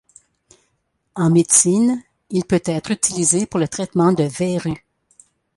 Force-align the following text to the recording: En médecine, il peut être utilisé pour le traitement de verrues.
En 1.13 1.29
médecine, 1.29 2.01
il 2.31 2.43
peut 2.45 2.63
être 2.65 2.89
utilisé 2.89 3.45
pour 3.45 3.59
le 3.59 3.67
traitement 3.67 4.13
de 4.13 4.23
verrues. 4.23 4.83